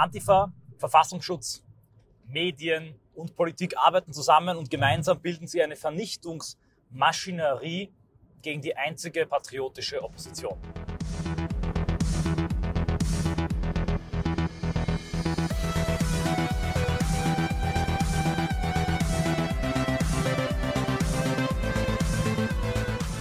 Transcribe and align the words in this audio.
Antifa, 0.00 0.52
Verfassungsschutz, 0.78 1.62
Medien 2.26 2.98
und 3.12 3.36
Politik 3.36 3.76
arbeiten 3.76 4.14
zusammen 4.14 4.56
und 4.56 4.70
gemeinsam 4.70 5.20
bilden 5.20 5.46
sie 5.46 5.62
eine 5.62 5.76
Vernichtungsmaschinerie 5.76 7.92
gegen 8.40 8.62
die 8.62 8.74
einzige 8.74 9.26
patriotische 9.26 10.02
Opposition. 10.02 10.58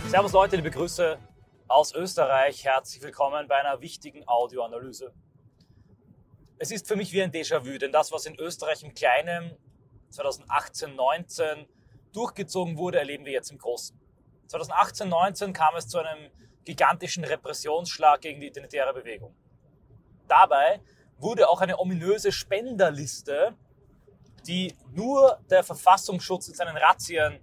Servus 0.08 0.32
Leute, 0.32 0.56
liebe 0.56 0.72
Grüße 0.72 1.20
aus 1.68 1.94
Österreich. 1.94 2.64
Herzlich 2.64 3.04
willkommen 3.04 3.50
bei 3.50 3.58
einer 3.58 3.82
wichtigen 3.82 4.26
Audioanalyse. 4.26 5.14
Es 6.62 6.72
ist 6.72 6.90
für 6.90 6.98
mich 6.98 7.14
wie 7.14 7.24
ein 7.24 7.32
Déjà-vu, 7.32 7.78
denn 7.78 7.94
das, 7.94 8.12
was 8.12 8.26
in 8.26 8.36
Österreich 8.36 8.84
im 8.84 8.94
Kleinen 8.94 9.56
2018, 10.10 10.94
19 10.94 11.66
durchgezogen 12.12 12.76
wurde, 12.76 13.00
erleben 13.00 13.24
wir 13.24 13.32
jetzt 13.32 13.50
im 13.50 13.58
Großen. 13.58 13.98
2018, 14.48 15.08
19 15.08 15.54
kam 15.54 15.78
es 15.78 15.88
zu 15.88 16.00
einem 16.00 16.30
gigantischen 16.66 17.24
Repressionsschlag 17.24 18.20
gegen 18.20 18.42
die 18.42 18.48
identitäre 18.48 18.94
Bewegung. 18.94 19.34
Dabei 20.28 20.82
wurde 21.18 21.48
auch 21.48 21.62
eine 21.62 21.80
ominöse 21.80 22.34
Spenderliste, 22.34 23.56
die 24.46 24.76
nur 24.92 25.40
der 25.50 25.64
Verfassungsschutz 25.64 26.50
in 26.50 26.56
seinen 26.56 26.76
Razzien 26.76 27.40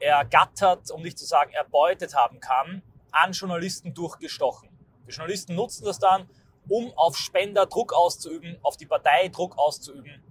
ergattert, 0.00 0.90
um 0.90 1.02
nicht 1.02 1.18
zu 1.18 1.26
sagen 1.26 1.52
erbeutet 1.52 2.14
haben 2.14 2.40
kann, 2.40 2.82
an 3.10 3.32
Journalisten 3.32 3.92
durchgestochen. 3.92 4.70
Die 5.06 5.12
Journalisten 5.12 5.54
nutzen 5.54 5.84
das 5.84 5.98
dann, 5.98 6.30
um 6.68 6.92
auf 6.96 7.16
Spender 7.16 7.66
Druck 7.66 7.92
auszuüben, 7.92 8.58
auf 8.62 8.76
die 8.76 8.86
Partei 8.86 9.28
Druck 9.28 9.58
auszuüben 9.58 10.22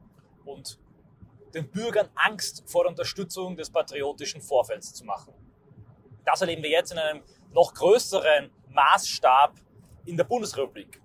und 0.46 0.80
den 1.54 1.70
Bürgern 1.70 2.10
Angst 2.16 2.64
vor 2.66 2.84
der 2.84 2.92
Unterstützung 2.92 3.56
des 3.56 3.70
patriotischen 3.70 4.42
Vorfelds 4.42 4.94
zu 4.94 5.06
machen. 5.06 5.34
Das 6.26 6.42
erleben 6.42 6.64
wir 6.64 6.70
jetzt 6.70 6.92
in 6.92 6.98
einem 6.98 7.24
noch 7.54 7.74
größeren 7.74 8.50
Maßstab 8.70 9.56
in 10.06 10.18
der 10.18 10.24
Bundesrepublik. 10.24 11.02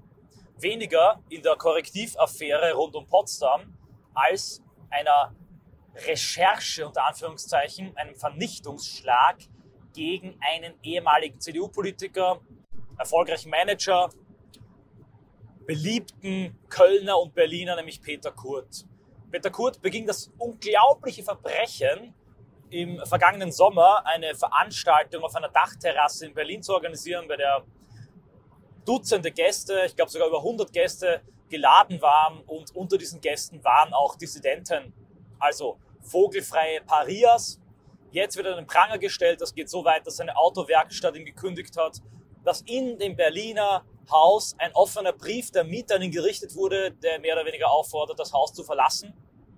Weniger 0.59 1.23
in 1.29 1.43
der 1.43 1.57
Korrektivaffäre 1.57 2.73
rund 2.75 2.95
um 2.95 3.07
Potsdam 3.07 3.77
als 4.15 4.63
einer 4.91 5.35
Recherche 5.95 6.87
unter 6.87 7.07
Anführungszeichen, 7.07 7.97
einem 7.97 8.15
Vernichtungsschlag 8.15 9.39
gegen 9.93 10.39
einen 10.41 10.75
ehemaligen 10.83 11.41
CDU-Politiker, 11.41 12.41
erfolgreichen 12.99 13.51
Manager, 13.51 14.11
beliebten 15.67 16.57
Kölner 16.69 17.19
und 17.19 17.35
Berliner, 17.35 17.77
nämlich 17.77 18.01
Peter 18.01 18.31
Kurt. 18.31 18.87
Peter 19.31 19.51
Kurt 19.51 19.83
beging 19.83 20.07
das 20.07 20.31
unglaubliche 20.39 21.23
Verbrechen, 21.23 22.15
im 22.71 23.01
vergangenen 23.07 23.53
Sommer 23.53 24.05
eine 24.07 24.35
Veranstaltung 24.35 25.23
auf 25.23 25.35
einer 25.37 25.49
Dachterrasse 25.49 26.27
in 26.27 26.35
Berlin 26.35 26.63
zu 26.63 26.75
organisieren, 26.75 27.29
bei 27.29 27.37
der 27.37 27.65
Dutzende 28.85 29.33
Gäste, 29.33 29.83
ich 29.87 29.97
glaube 29.97 30.11
sogar 30.11 30.29
über 30.29 30.39
100 30.39 30.73
Gäste 30.73 31.21
geladen 31.49 32.01
waren 32.03 32.41
und 32.47 32.75
unter 32.75 32.99
diesen 32.99 33.21
Gästen 33.21 33.63
waren 33.65 33.93
auch 33.93 34.17
Dissidenten, 34.17 34.93
also 35.39 35.79
vogelfreie 36.03 36.81
Parias. 36.83 37.61
Jetzt 38.11 38.37
wird 38.37 38.47
er 38.47 38.53
in 38.53 38.59
den 38.59 38.67
Pranger 38.67 38.99
gestellt. 38.99 39.41
Das 39.41 39.55
geht 39.55 39.69
so 39.69 39.85
weit, 39.85 40.07
dass 40.07 40.17
seine 40.17 40.37
Autowerkstatt 40.37 41.17
ihm 41.17 41.25
gekündigt 41.25 41.77
hat, 41.77 42.01
dass 42.45 42.63
in 42.63 42.99
dem 42.99 43.17
Berliner 43.17 43.85
Haus 44.11 44.55
ein 44.59 44.73
offener 44.75 45.13
Brief 45.13 45.51
der 45.51 45.65
Mieter 45.65 45.97
an 45.97 46.03
ihn 46.03 46.11
gerichtet 46.11 46.55
wurde, 46.55 46.93
der 46.93 47.21
mehr 47.21 47.35
oder 47.35 47.47
weniger 47.47 47.71
auffordert, 47.71 48.19
das 48.19 48.33
Haus 48.33 48.53
zu 48.53 48.63
verlassen. 48.63 49.15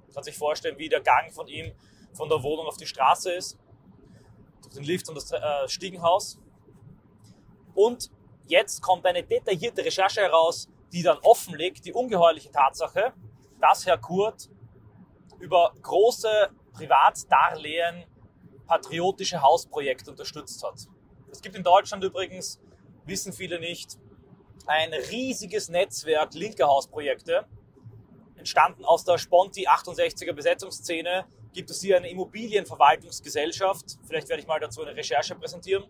Man 0.06 0.14
kann 0.14 0.24
sich 0.24 0.36
vorstellen, 0.36 0.78
wie 0.78 0.88
der 0.88 1.00
Gang 1.00 1.32
von 1.32 1.48
ihm 1.48 1.72
von 2.14 2.28
der 2.28 2.42
Wohnung 2.42 2.66
auf 2.66 2.76
die 2.76 2.86
Straße 2.86 3.32
ist, 3.32 3.58
durch 4.62 4.74
den 4.74 4.84
Lift 4.84 5.08
und 5.08 5.14
das 5.14 5.30
äh, 5.30 5.68
Stiegenhaus. 5.68 6.38
Und 7.74 8.10
jetzt 8.46 8.82
kommt 8.82 9.06
eine 9.06 9.22
detaillierte 9.22 9.84
Recherche 9.84 10.20
heraus, 10.20 10.68
die 10.92 11.02
dann 11.02 11.18
offenlegt 11.18 11.84
die 11.84 11.92
ungeheuerliche 11.92 12.50
Tatsache, 12.50 13.12
dass 13.60 13.86
Herr 13.86 13.98
Kurt 13.98 14.48
über 15.38 15.72
große 15.82 16.50
Privatdarlehen 16.72 18.04
patriotische 18.66 19.42
Hausprojekte 19.42 20.10
unterstützt 20.10 20.62
hat. 20.64 20.88
Es 21.30 21.42
gibt 21.42 21.56
in 21.56 21.62
Deutschland 21.62 22.02
übrigens, 22.04 22.60
wissen 23.04 23.32
viele 23.32 23.60
nicht, 23.60 23.98
ein 24.68 24.92
riesiges 24.92 25.70
Netzwerk 25.70 26.34
linker 26.34 26.66
Hausprojekte. 26.66 27.46
Entstanden 28.36 28.84
aus 28.84 29.04
der 29.04 29.16
Sponti 29.18 29.66
68er 29.66 30.32
Besetzungsszene 30.32 31.24
gibt 31.54 31.70
es 31.70 31.80
hier 31.80 31.96
eine 31.96 32.10
Immobilienverwaltungsgesellschaft. 32.10 33.98
Vielleicht 34.06 34.28
werde 34.28 34.42
ich 34.42 34.46
mal 34.46 34.60
dazu 34.60 34.82
eine 34.82 34.94
Recherche 34.94 35.34
präsentieren. 35.34 35.84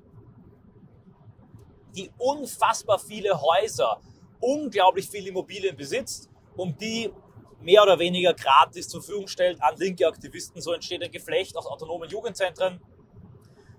Die 1.96 2.10
unfassbar 2.18 3.00
viele 3.00 3.40
Häuser, 3.42 4.00
unglaublich 4.40 5.08
viele 5.08 5.30
Immobilien 5.30 5.76
besitzt, 5.76 6.30
um 6.56 6.76
die 6.76 7.12
mehr 7.60 7.82
oder 7.82 7.98
weniger 7.98 8.32
gratis 8.32 8.88
zur 8.88 9.02
Verfügung 9.02 9.26
stellt 9.26 9.60
an 9.60 9.76
linke 9.76 10.06
Aktivisten. 10.06 10.62
So 10.62 10.72
entsteht 10.72 11.02
ein 11.02 11.10
Geflecht 11.10 11.56
aus 11.56 11.66
autonomen 11.66 12.08
Jugendzentren. 12.08 12.80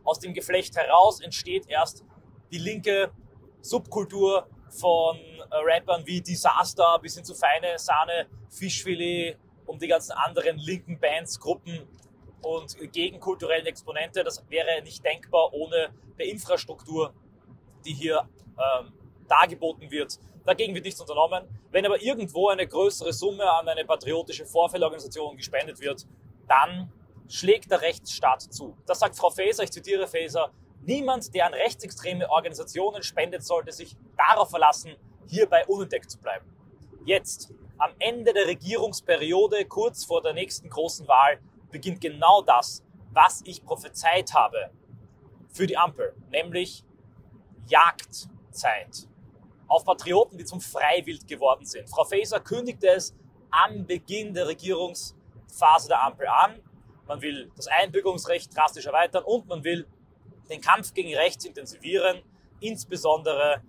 Aus 0.03 0.19
dem 0.19 0.33
Geflecht 0.33 0.75
heraus 0.75 1.21
entsteht 1.21 1.67
erst 1.67 2.03
die 2.51 2.57
linke 2.57 3.11
Subkultur 3.61 4.49
von 4.71 5.17
äh, 5.17 5.55
Rappern 5.55 6.05
wie 6.05 6.21
Disaster 6.21 6.99
bis 7.01 7.15
hin 7.15 7.23
zu 7.23 7.35
Feine 7.35 7.77
Sahne, 7.77 8.27
Fischfilet 8.49 9.37
und 9.65 9.81
die 9.81 9.87
ganzen 9.87 10.13
anderen 10.13 10.57
linken 10.57 10.99
Bands, 10.99 11.39
Gruppen 11.39 11.87
und 12.41 12.77
gegenkulturellen 12.91 13.65
Exponente. 13.65 14.23
Das 14.23 14.43
wäre 14.49 14.81
nicht 14.81 15.03
denkbar 15.03 15.53
ohne 15.53 15.89
der 16.17 16.27
Infrastruktur, 16.27 17.13
die 17.85 17.93
hier 17.93 18.27
ähm, 18.57 18.93
dargeboten 19.27 19.91
wird. 19.91 20.19
Dagegen 20.45 20.73
wird 20.73 20.85
nichts 20.85 20.99
unternommen. 20.99 21.47
Wenn 21.71 21.85
aber 21.85 22.01
irgendwo 22.01 22.49
eine 22.49 22.67
größere 22.67 23.13
Summe 23.13 23.49
an 23.49 23.67
eine 23.67 23.85
patriotische 23.85 24.45
Vorfeldorganisation 24.45 25.37
gespendet 25.37 25.79
wird, 25.79 26.07
dann 26.47 26.91
schlägt 27.27 27.69
der 27.69 27.81
Rechtsstaat 27.81 28.41
zu. 28.41 28.75
Das 28.85 28.99
sagt 28.99 29.15
Frau 29.15 29.29
Faeser, 29.29 29.63
ich 29.63 29.71
zitiere 29.71 30.07
Faeser, 30.07 30.51
niemand, 30.81 31.33
der 31.33 31.45
an 31.45 31.53
rechtsextreme 31.53 32.29
Organisationen 32.29 33.03
spendet, 33.03 33.43
sollte 33.43 33.71
sich 33.71 33.95
darauf 34.17 34.49
verlassen, 34.49 34.95
hierbei 35.27 35.65
unentdeckt 35.67 36.09
zu 36.11 36.19
bleiben. 36.19 36.45
Jetzt, 37.05 37.53
am 37.77 37.91
Ende 37.99 38.33
der 38.33 38.47
Regierungsperiode, 38.47 39.65
kurz 39.65 40.05
vor 40.05 40.21
der 40.21 40.33
nächsten 40.33 40.69
großen 40.69 41.07
Wahl, 41.07 41.39
beginnt 41.71 42.01
genau 42.01 42.41
das, 42.41 42.83
was 43.11 43.41
ich 43.45 43.63
prophezeit 43.63 44.33
habe 44.33 44.71
für 45.49 45.67
die 45.67 45.77
Ampel, 45.77 46.13
nämlich 46.29 46.83
Jagdzeit 47.67 49.07
auf 49.67 49.85
Patrioten, 49.85 50.37
die 50.37 50.45
zum 50.45 50.61
Freiwild 50.61 51.27
geworden 51.27 51.65
sind. 51.65 51.89
Frau 51.89 52.03
Faeser 52.03 52.39
kündigte 52.39 52.87
es 52.87 53.15
am 53.51 53.85
Beginn 53.85 54.33
der 54.33 54.47
Regierungsphase 54.47 55.87
der 55.87 56.03
Ampel 56.03 56.27
an. 56.27 56.61
Man 57.07 57.21
will 57.21 57.51
das 57.55 57.67
Einbürgerungsrecht 57.67 58.55
drastisch 58.55 58.85
erweitern 58.85 59.23
und 59.23 59.47
man 59.47 59.63
will 59.63 59.87
den 60.49 60.61
Kampf 60.61 60.93
gegen 60.93 61.13
rechts 61.15 61.45
intensivieren, 61.45 62.21
insbesondere 62.59 63.61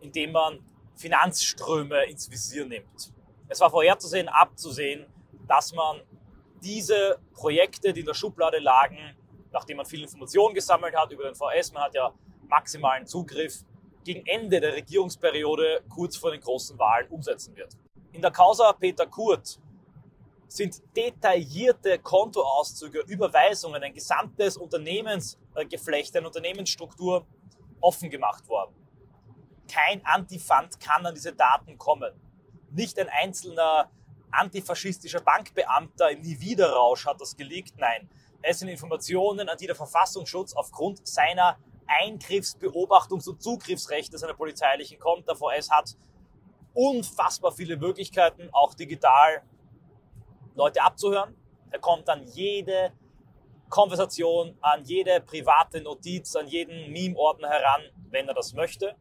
indem 0.00 0.32
man 0.32 0.64
Finanzströme 0.96 2.04
ins 2.04 2.30
Visier 2.30 2.66
nimmt. 2.66 3.12
Es 3.48 3.60
war 3.60 3.70
vorherzusehen, 3.70 4.28
abzusehen, 4.28 5.06
dass 5.46 5.72
man 5.72 6.00
diese 6.62 7.18
Projekte, 7.32 7.92
die 7.92 8.00
in 8.00 8.06
der 8.06 8.14
Schublade 8.14 8.58
lagen, 8.58 9.16
nachdem 9.52 9.78
man 9.78 9.86
viel 9.86 10.02
Informationen 10.02 10.54
gesammelt 10.54 10.96
hat 10.96 11.10
über 11.12 11.24
den 11.24 11.34
VS, 11.34 11.72
man 11.72 11.84
hat 11.84 11.94
ja 11.94 12.12
maximalen 12.48 13.06
Zugriff, 13.06 13.64
gegen 14.04 14.26
Ende 14.26 14.60
der 14.60 14.74
Regierungsperiode 14.74 15.82
kurz 15.88 16.16
vor 16.16 16.30
den 16.30 16.40
großen 16.40 16.78
Wahlen 16.78 17.08
umsetzen 17.08 17.56
wird. 17.56 17.74
In 18.12 18.20
der 18.20 18.30
Causa 18.30 18.72
Peter 18.74 19.06
Kurt 19.06 19.58
sind 20.54 20.82
detaillierte 20.96 21.98
Kontoauszüge, 21.98 23.00
Überweisungen, 23.00 23.82
ein 23.82 23.92
gesamtes 23.92 24.56
Unternehmensgeflecht, 24.56 26.16
eine 26.16 26.28
Unternehmensstruktur 26.28 27.26
offen 27.80 28.08
gemacht 28.08 28.48
worden. 28.48 28.74
Kein 29.70 30.04
Antifand 30.06 30.78
kann 30.78 31.04
an 31.04 31.14
diese 31.14 31.32
Daten 31.32 31.76
kommen. 31.76 32.12
Nicht 32.70 32.98
ein 33.00 33.08
einzelner 33.08 33.90
antifaschistischer 34.30 35.20
Bankbeamter 35.20 36.10
im 36.10 36.20
Niewiederrausch 36.20 37.06
hat 37.06 37.20
das 37.20 37.36
geleakt. 37.36 37.74
Nein, 37.78 38.08
es 38.42 38.60
sind 38.60 38.68
Informationen, 38.68 39.48
an 39.48 39.58
die 39.58 39.66
der 39.66 39.74
Verfassungsschutz 39.74 40.54
aufgrund 40.54 41.06
seiner 41.06 41.58
Eingriffs-, 41.86 42.56
Beobachtungs- 42.56 43.28
und 43.28 43.42
Zugriffsrechte 43.42 44.18
seiner 44.18 44.34
polizeilichen 44.34 45.00
kommt. 45.00 45.26
Der 45.26 45.34
VS 45.34 45.70
hat 45.70 45.96
unfassbar 46.74 47.52
viele 47.52 47.76
Möglichkeiten, 47.76 48.48
auch 48.52 48.74
digital 48.74 49.42
Leute 50.54 50.82
abzuhören. 50.82 51.36
Er 51.70 51.78
kommt 51.78 52.08
an 52.08 52.24
jede 52.24 52.92
Konversation, 53.68 54.56
an 54.60 54.84
jede 54.84 55.20
private 55.20 55.80
Notiz, 55.80 56.36
an 56.36 56.46
jeden 56.46 56.92
Meme-Ordner 56.92 57.48
heran, 57.48 57.82
wenn 58.10 58.28
er 58.28 58.34
das 58.34 58.52
möchte. 58.52 58.94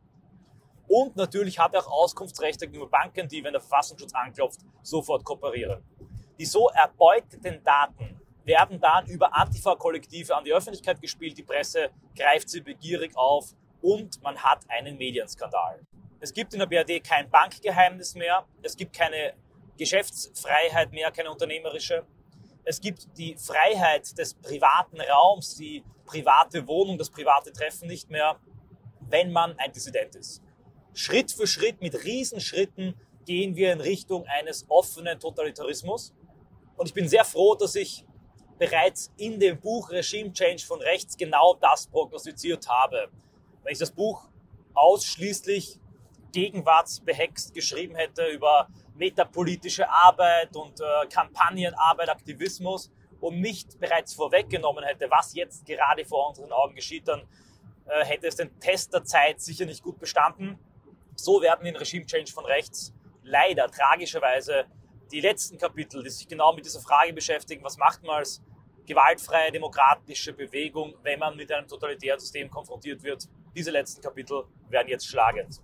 Und 0.88 1.16
natürlich 1.16 1.60
hat 1.60 1.74
er 1.74 1.82
auch 1.82 1.92
Auskunftsrechte 1.92 2.68
gegenüber 2.68 2.90
Banken, 2.90 3.28
die, 3.28 3.44
wenn 3.44 3.54
der 3.54 3.62
Verfassungsschutz 3.62 4.14
anklopft, 4.14 4.62
sofort 4.82 5.24
kooperieren. 5.24 5.84
Die 6.40 6.46
so 6.46 6.70
erbeuteten 6.70 7.64
Daten 7.64 8.20
werden 8.44 8.80
dann 8.80 9.06
über 9.08 9.34
Antifa-Kollektive 9.36 10.36
an 10.36 10.44
die 10.44 10.52
Öffentlichkeit 10.52 11.02
gespielt, 11.02 11.38
die 11.38 11.44
Presse 11.44 11.90
greift 12.16 12.50
sie 12.50 12.62
begierig 12.62 13.16
auf 13.16 13.56
und 13.82 14.22
man 14.22 14.38
hat 14.38 14.66
einen 14.70 14.98
Medienskandal. 14.98 15.80
Es 16.20 16.34
gibt 16.34 16.54
in 16.54 16.60
der 16.60 16.66
BRD 16.66 17.04
kein 17.04 17.30
Bankgeheimnis 17.30 18.16
mehr, 18.16 18.46
es 18.62 18.76
gibt 18.76 18.94
keine 18.94 19.34
Geschäftsfreiheit 19.78 20.92
mehr, 20.92 21.12
keine 21.12 21.32
unternehmerische. 21.32 22.06
Es 22.64 22.80
gibt 22.80 23.18
die 23.18 23.36
Freiheit 23.36 24.18
des 24.18 24.36
privaten 24.36 25.02
Raums, 25.02 25.56
die 25.56 25.84
private 26.06 26.68
Wohnung, 26.68 26.98
das 26.98 27.10
private 27.10 27.52
Treffen 27.52 27.88
nicht 27.88 28.10
mehr, 28.10 28.40
wenn 29.10 29.32
man 29.32 29.58
ein 29.58 29.72
Dissident 29.72 30.16
ist. 30.16 30.42
Schritt 30.94 31.32
für 31.32 31.48
Schritt, 31.48 31.82
mit 31.82 32.04
Riesenschritten 32.04 32.96
gehen 33.26 33.56
wir 33.56 33.74
in 33.74 33.82
Richtung 33.82 34.26
eines 34.28 34.66
offenen 34.70 35.20
Totalitarismus. 35.20 36.14
Und 36.78 36.88
ich 36.88 36.94
bin 36.94 37.08
sehr 37.08 37.26
froh, 37.26 37.56
dass 37.56 37.76
ich 37.76 38.06
bereits 38.58 39.12
in 39.18 39.40
dem 39.40 39.60
Buch 39.60 39.90
Regime 39.90 40.32
Change 40.32 40.64
von 40.66 40.82
rechts 40.82 41.18
genau 41.18 41.56
das 41.56 41.88
prognostiziert 41.88 42.68
habe. 42.68 43.10
Wenn 43.64 43.74
ich 43.74 43.80
das 43.80 43.92
Buch 43.92 44.30
ausschließlich 44.74 45.80
gegenwartsbehext 46.32 47.54
geschrieben 47.54 47.96
hätte 47.96 48.26
über 48.28 48.68
metapolitische 48.96 49.90
Arbeit 49.90 50.56
und 50.56 50.80
äh, 50.80 51.08
Kampagnenarbeit, 51.08 52.10
Aktivismus 52.10 52.92
und 53.20 53.40
nicht 53.40 53.80
bereits 53.80 54.14
vorweggenommen 54.14 54.84
hätte, 54.84 55.10
was 55.10 55.34
jetzt 55.34 55.66
gerade 55.66 56.06
vor 56.06 56.30
unseren 56.30 56.52
Augen 56.52 56.76
geschieht, 56.76 57.08
dann 57.08 57.22
äh, 57.86 58.06
hätte 58.06 58.28
es 58.28 58.36
den 58.36 58.60
Test 58.60 58.94
der 58.94 59.04
Zeit 59.04 59.42
sicher 59.42 59.66
nicht 59.66 59.84
gut 59.84 60.00
bestanden. 60.00 60.60
So 61.16 61.42
werden 61.42 61.66
in 61.66 61.76
Regime 61.76 62.06
Change 62.06 62.32
von 62.32 62.46
rechts 62.46 62.94
leider 63.24 63.70
tragischerweise 63.70 64.66
die 65.12 65.22
letzten 65.22 65.58
Kapitel, 65.58 66.04
die 66.04 66.10
sich 66.10 66.28
genau 66.28 66.54
mit 66.54 66.66
dieser 66.66 66.82
Frage 66.82 67.14
beschäftigen, 67.14 67.64
was 67.64 67.78
macht 67.78 68.04
man 68.04 68.18
als 68.18 68.42
gewaltfreie 68.86 69.52
demokratische 69.52 70.34
Bewegung, 70.34 70.96
wenn 71.04 71.20
man 71.20 71.36
mit 71.36 71.52
einem 71.52 71.68
totalitären 71.68 72.20
System 72.20 72.50
konfrontiert 72.50 73.02
wird. 73.04 73.30
Diese 73.56 73.72
letzten 73.72 74.02
Kapitel 74.02 74.44
werden 74.70 74.90
jetzt 74.90 75.08
schlagend. 75.08 75.62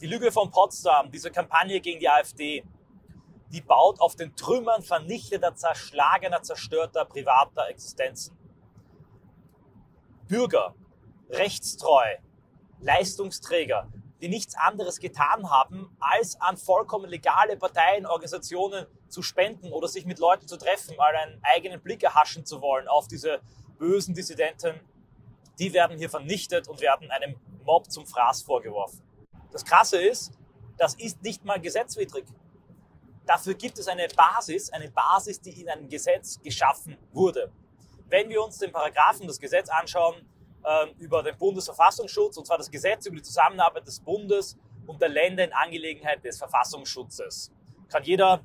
Die 0.00 0.06
Lüge 0.06 0.32
von 0.32 0.50
Potsdam, 0.50 1.10
diese 1.10 1.30
Kampagne 1.30 1.78
gegen 1.80 2.00
die 2.00 2.08
AfD, 2.08 2.64
die 3.52 3.60
baut 3.60 4.00
auf 4.00 4.16
den 4.16 4.34
Trümmern 4.34 4.82
vernichteter, 4.82 5.54
zerschlagener, 5.54 6.42
zerstörter 6.42 7.04
privater 7.04 7.68
Existenzen. 7.68 8.34
Bürger, 10.26 10.74
rechtstreu, 11.28 12.16
Leistungsträger, 12.80 13.92
die 14.22 14.28
nichts 14.28 14.54
anderes 14.54 15.00
getan 15.00 15.50
haben, 15.50 15.94
als 16.00 16.40
an 16.40 16.56
vollkommen 16.56 17.10
legale 17.10 17.58
Parteien, 17.58 18.06
Organisationen 18.06 18.86
zu 19.08 19.22
spenden 19.22 19.70
oder 19.70 19.88
sich 19.88 20.06
mit 20.06 20.18
Leuten 20.18 20.48
zu 20.48 20.56
treffen, 20.56 20.96
mal 20.96 21.14
einen 21.14 21.40
eigenen 21.42 21.82
Blick 21.82 22.02
erhaschen 22.02 22.46
zu 22.46 22.62
wollen 22.62 22.88
auf 22.88 23.06
diese 23.06 23.42
bösen 23.78 24.14
Dissidenten, 24.14 24.80
die 25.58 25.74
werden 25.74 25.98
hier 25.98 26.08
vernichtet 26.08 26.68
und 26.68 26.80
werden 26.80 27.10
einem 27.10 27.36
Mob 27.64 27.90
zum 27.90 28.06
Fraß 28.06 28.42
vorgeworfen. 28.42 29.09
Das 29.52 29.64
Krasse 29.64 30.00
ist, 30.00 30.32
das 30.78 30.94
ist 30.94 31.22
nicht 31.22 31.44
mal 31.44 31.60
gesetzwidrig. 31.60 32.24
Dafür 33.26 33.54
gibt 33.54 33.78
es 33.78 33.86
eine 33.86 34.08
Basis, 34.08 34.70
eine 34.70 34.90
Basis, 34.90 35.40
die 35.40 35.60
in 35.60 35.68
einem 35.68 35.88
Gesetz 35.88 36.40
geschaffen 36.42 36.96
wurde. 37.12 37.52
Wenn 38.08 38.28
wir 38.28 38.42
uns 38.42 38.58
den 38.58 38.72
Paragraphen 38.72 39.26
des 39.26 39.38
Gesetzes 39.38 39.72
anschauen 39.72 40.26
äh, 40.64 40.90
über 40.98 41.22
den 41.22 41.36
Bundesverfassungsschutz, 41.38 42.36
und 42.38 42.46
zwar 42.46 42.58
das 42.58 42.70
Gesetz 42.70 43.06
über 43.06 43.16
die 43.16 43.22
Zusammenarbeit 43.22 43.86
des 43.86 44.00
Bundes 44.00 44.56
und 44.86 45.00
der 45.00 45.10
Länder 45.10 45.44
in 45.44 45.52
Angelegenheit 45.52 46.24
des 46.24 46.38
Verfassungsschutzes, 46.38 47.52
kann 47.88 48.02
jeder 48.02 48.42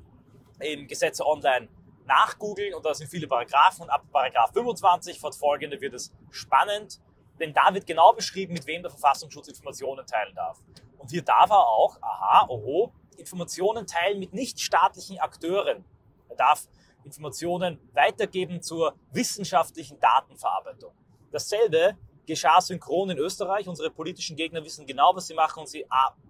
im 0.60 0.86
Gesetze 0.86 1.26
online 1.26 1.68
nachgoogeln 2.06 2.74
und 2.74 2.84
da 2.84 2.94
sind 2.94 3.08
viele 3.08 3.26
Paragraphen 3.26 3.82
und 3.82 3.90
ab 3.90 4.04
Paragraph 4.12 4.52
25 4.52 5.18
fortfolgende 5.18 5.80
wird 5.80 5.94
es 5.94 6.12
spannend, 6.30 7.00
denn 7.40 7.52
da 7.52 7.74
wird 7.74 7.86
genau 7.86 8.12
beschrieben, 8.12 8.54
mit 8.54 8.66
wem 8.66 8.82
der 8.82 8.90
Verfassungsschutz 8.90 9.48
Informationen 9.48 10.06
teilen 10.06 10.34
darf. 10.34 10.58
Und 10.98 11.10
hier 11.10 11.22
darf 11.22 11.50
er 11.50 11.66
auch, 11.66 11.96
aha, 12.00 12.46
oho, 12.48 12.92
Informationen 13.16 13.86
teilen 13.86 14.18
mit 14.18 14.32
nichtstaatlichen 14.32 15.18
Akteuren. 15.18 15.84
Er 16.28 16.36
darf 16.36 16.68
Informationen 17.04 17.78
weitergeben 17.92 18.62
zur 18.62 18.94
wissenschaftlichen 19.12 19.98
Datenverarbeitung. 20.00 20.92
Dasselbe 21.30 21.96
geschah 22.26 22.60
synchron 22.60 23.10
in 23.10 23.18
Österreich. 23.18 23.68
Unsere 23.68 23.90
politischen 23.90 24.36
Gegner 24.36 24.64
wissen 24.64 24.86
genau, 24.86 25.14
was 25.14 25.28
sie 25.28 25.34
machen 25.34 25.60
und 25.60 25.68
sie, 25.68 25.86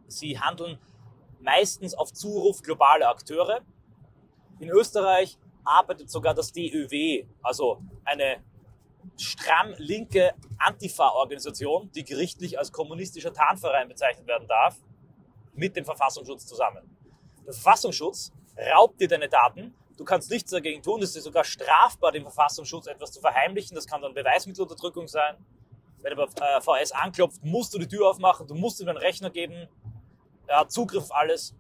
sie 0.06 0.38
handeln 0.38 0.78
meistens 1.40 1.94
auf 1.94 2.12
Zuruf 2.12 2.62
globaler 2.62 3.08
Akteure. 3.08 3.60
In 4.60 4.68
Österreich 4.68 5.38
arbeitet 5.64 6.10
sogar 6.10 6.34
das 6.34 6.52
DÖW, 6.52 7.26
also 7.42 7.82
eine 8.04 8.42
stramm 9.18 9.74
linke 9.78 10.34
Antifa-Organisation, 10.58 11.90
die 11.92 12.04
gerichtlich 12.04 12.58
als 12.58 12.72
kommunistischer 12.72 13.32
Tarnverein 13.32 13.88
bezeichnet 13.88 14.26
werden 14.26 14.48
darf, 14.48 14.76
mit 15.54 15.76
dem 15.76 15.84
Verfassungsschutz 15.84 16.46
zusammen. 16.46 16.82
Der 17.46 17.52
Verfassungsschutz 17.52 18.32
raubt 18.74 19.00
dir 19.00 19.08
deine 19.08 19.28
Daten. 19.28 19.74
Du 19.96 20.04
kannst 20.04 20.30
nichts 20.30 20.50
dagegen 20.50 20.82
tun. 20.82 21.02
Es 21.02 21.16
ist 21.16 21.24
sogar 21.24 21.44
strafbar, 21.44 22.12
dem 22.12 22.22
Verfassungsschutz 22.22 22.86
etwas 22.86 23.12
zu 23.12 23.20
verheimlichen. 23.20 23.74
Das 23.74 23.86
kann 23.86 24.02
dann 24.02 24.14
Beweismittelunterdrückung 24.14 25.08
sein. 25.08 25.36
Wenn 26.02 26.16
der 26.16 26.26
äh, 26.26 26.60
VS 26.60 26.92
anklopft, 26.92 27.42
musst 27.42 27.72
du 27.74 27.78
die 27.78 27.88
Tür 27.88 28.10
aufmachen, 28.10 28.46
du 28.46 28.54
musst 28.54 28.80
ihm 28.80 28.88
einen 28.88 28.98
Rechner 28.98 29.30
geben. 29.30 29.68
Er 30.46 30.60
hat 30.60 30.70
Zugriff 30.70 31.04
auf 31.04 31.14
alles. 31.14 31.54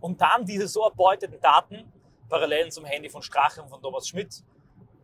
Und 0.00 0.20
dann 0.20 0.44
diese 0.44 0.66
so 0.66 0.82
erbeuteten 0.82 1.40
Daten, 1.40 1.92
Parallelen 2.28 2.70
zum 2.70 2.84
Handy 2.84 3.08
von 3.08 3.22
Strache 3.22 3.62
und 3.62 3.68
von 3.68 3.80
Thomas 3.80 4.08
Schmidt, 4.08 4.42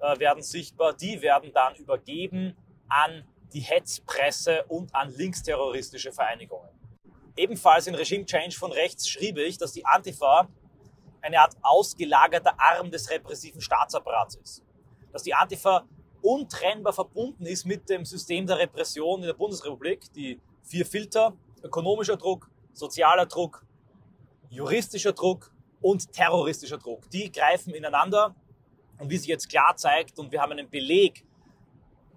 äh, 0.00 0.18
werden 0.18 0.42
sichtbar. 0.42 0.94
Die 0.94 1.20
werden 1.22 1.52
dann 1.52 1.74
übergeben 1.76 2.56
an 2.88 3.24
die 3.52 3.60
Hetzpresse 3.60 4.64
und 4.68 4.94
an 4.94 5.10
linksterroristische 5.14 6.12
Vereinigungen. 6.12 6.68
Ebenfalls 7.36 7.86
in 7.86 7.94
Regime 7.94 8.26
Change 8.26 8.56
von 8.56 8.72
rechts 8.72 9.08
schrieb 9.08 9.38
ich, 9.38 9.58
dass 9.58 9.72
die 9.72 9.86
Antifa 9.86 10.48
eine 11.20 11.40
Art 11.40 11.56
ausgelagerter 11.62 12.54
Arm 12.58 12.90
des 12.90 13.10
repressiven 13.10 13.60
Staatsapparats 13.60 14.36
ist. 14.36 14.62
Dass 15.12 15.22
die 15.22 15.34
Antifa 15.34 15.86
untrennbar 16.20 16.92
verbunden 16.92 17.46
ist 17.46 17.64
mit 17.64 17.88
dem 17.88 18.04
System 18.04 18.46
der 18.46 18.58
Repression 18.58 19.20
in 19.20 19.26
der 19.26 19.34
Bundesrepublik. 19.34 20.12
Die 20.14 20.40
vier 20.62 20.84
Filter, 20.84 21.34
ökonomischer 21.62 22.16
Druck, 22.16 22.50
sozialer 22.72 23.26
Druck, 23.26 23.64
juristischer 24.50 25.12
Druck 25.12 25.52
und 25.80 26.12
terroristischer 26.12 26.78
Druck, 26.78 27.08
die 27.10 27.30
greifen 27.30 27.74
ineinander. 27.74 28.34
Und 28.98 29.10
wie 29.10 29.16
sich 29.16 29.28
jetzt 29.28 29.48
klar 29.48 29.76
zeigt, 29.76 30.18
und 30.18 30.32
wir 30.32 30.40
haben 30.40 30.52
einen 30.52 30.68
Beleg, 30.68 31.24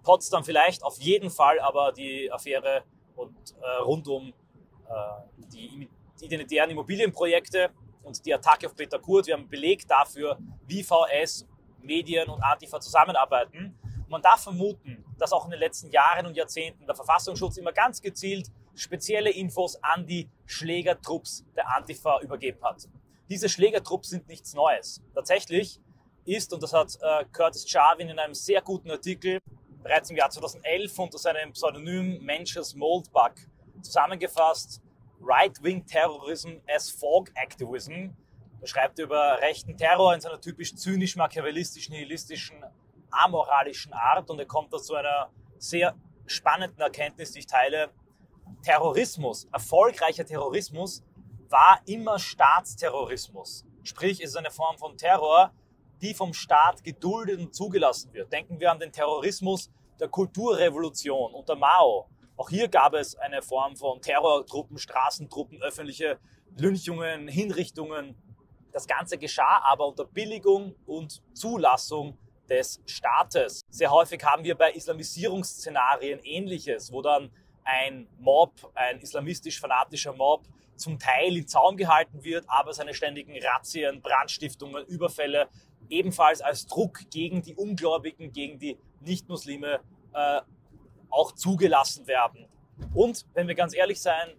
Potsdam 0.03 0.43
vielleicht 0.43 0.83
auf 0.83 0.97
jeden 0.99 1.29
Fall, 1.29 1.59
aber 1.59 1.91
die 1.91 2.31
Affäre 2.31 2.83
und 3.15 3.35
äh, 3.61 3.81
rund 3.83 4.07
um 4.07 4.29
äh, 4.29 5.43
die 5.53 5.87
identitären 6.21 6.71
Immobilienprojekte 6.71 7.69
und 8.03 8.25
die 8.25 8.33
Attacke 8.33 8.67
auf 8.67 8.75
Peter 8.75 8.99
Kurt, 8.99 9.27
wir 9.27 9.35
haben 9.35 9.41
einen 9.41 9.49
Beleg 9.49 9.87
dafür, 9.87 10.39
wie 10.65 10.83
VS, 10.83 11.47
Medien 11.81 12.29
und 12.29 12.41
Antifa 12.41 12.79
zusammenarbeiten. 12.79 13.77
man 14.07 14.21
darf 14.21 14.43
vermuten, 14.43 15.03
dass 15.17 15.31
auch 15.31 15.45
in 15.45 15.51
den 15.51 15.59
letzten 15.59 15.89
Jahren 15.89 16.25
und 16.25 16.35
Jahrzehnten 16.35 16.85
der 16.85 16.95
Verfassungsschutz 16.95 17.57
immer 17.57 17.71
ganz 17.71 18.01
gezielt 18.01 18.51
spezielle 18.75 19.31
Infos 19.31 19.75
an 19.81 20.05
die 20.05 20.29
Schlägertrupps 20.45 21.45
der 21.55 21.69
Antifa 21.75 22.19
übergeben 22.21 22.61
hat. 22.63 22.87
Diese 23.29 23.49
Schlägertrupps 23.49 24.09
sind 24.09 24.27
nichts 24.27 24.53
Neues. 24.53 25.01
Tatsächlich 25.13 25.79
ist, 26.25 26.53
und 26.53 26.61
das 26.63 26.73
hat 26.73 26.97
äh, 27.01 27.25
Curtis 27.31 27.71
Jarvin 27.71 28.09
in 28.09 28.19
einem 28.19 28.33
sehr 28.33 28.61
guten 28.61 28.91
Artikel 28.91 29.39
bereits 29.81 30.09
im 30.09 30.17
Jahr 30.17 30.29
2011 30.29 30.97
unter 30.99 31.17
seinem 31.17 31.51
Pseudonym 31.53 32.23
Mencius 32.23 32.75
Moldbug 32.75 33.33
zusammengefasst, 33.81 34.81
Right-Wing 35.21 35.85
Terrorism 35.85 36.57
as 36.67 36.89
Fog 36.89 37.31
Activism. 37.35 38.09
Er 38.61 38.67
schreibt 38.67 38.99
über 38.99 39.39
rechten 39.41 39.75
Terror 39.75 40.13
in 40.13 40.21
seiner 40.21 40.39
typisch 40.39 40.75
zynisch 40.75 41.15
machiavellistischen, 41.15 41.93
nihilistischen, 41.93 42.63
amoralischen 43.09 43.93
Art 43.93 44.29
und 44.29 44.39
er 44.39 44.45
kommt 44.45 44.71
da 44.73 44.77
zu 44.77 44.95
einer 44.95 45.29
sehr 45.57 45.95
spannenden 46.27 46.79
Erkenntnis, 46.79 47.31
die 47.31 47.39
ich 47.39 47.47
teile. 47.47 47.89
Terrorismus, 48.63 49.45
erfolgreicher 49.51 50.25
Terrorismus 50.25 51.03
war 51.49 51.81
immer 51.85 52.19
Staatsterrorismus. 52.19 53.65
Sprich, 53.83 54.21
es 54.21 54.31
ist 54.31 54.37
eine 54.37 54.51
Form 54.51 54.77
von 54.77 54.97
Terror, 54.97 55.51
die 56.01 56.13
vom 56.13 56.33
Staat 56.33 56.83
geduldet 56.83 57.39
und 57.39 57.55
zugelassen 57.55 58.13
wird. 58.13 58.31
Denken 58.31 58.59
wir 58.59 58.71
an 58.71 58.79
den 58.79 58.91
Terrorismus 58.91 59.69
der 59.99 60.09
Kulturrevolution 60.09 61.33
unter 61.33 61.55
Mao. 61.55 62.09
Auch 62.37 62.49
hier 62.49 62.67
gab 62.67 62.93
es 62.93 63.15
eine 63.15 63.41
Form 63.41 63.75
von 63.75 64.01
Terrortruppen, 64.01 64.77
Straßentruppen, 64.77 65.61
öffentliche 65.61 66.19
Lynchungen, 66.57 67.27
Hinrichtungen. 67.27 68.15
Das 68.71 68.87
Ganze 68.87 69.17
geschah 69.17 69.61
aber 69.69 69.87
unter 69.87 70.05
Billigung 70.05 70.75
und 70.85 71.21
Zulassung 71.33 72.17
des 72.49 72.81
Staates. 72.85 73.61
Sehr 73.69 73.91
häufig 73.91 74.23
haben 74.23 74.43
wir 74.43 74.55
bei 74.55 74.71
Islamisierungsszenarien 74.71 76.19
ähnliches, 76.23 76.91
wo 76.91 77.01
dann 77.01 77.31
ein 77.63 78.07
Mob, 78.17 78.71
ein 78.73 78.99
islamistisch-fanatischer 78.99 80.13
Mob, 80.13 80.47
zum 80.75 80.97
Teil 80.97 81.37
in 81.37 81.47
Zaum 81.47 81.77
gehalten 81.77 82.23
wird, 82.23 82.43
aber 82.47 82.73
seine 82.73 82.93
ständigen 82.93 83.35
Razzien, 83.41 84.01
Brandstiftungen, 84.01 84.85
Überfälle 84.87 85.47
ebenfalls 85.91 86.41
als 86.41 86.65
Druck 86.65 87.09
gegen 87.11 87.41
die 87.41 87.55
Ungläubigen, 87.55 88.31
gegen 88.31 88.57
die 88.57 88.77
Nichtmuslime 89.01 89.81
äh, 90.13 90.41
auch 91.09 91.33
zugelassen 91.33 92.07
werden. 92.07 92.47
Und 92.93 93.25
wenn 93.33 93.47
wir 93.47 93.55
ganz 93.55 93.75
ehrlich 93.75 94.01
sein 94.01 94.29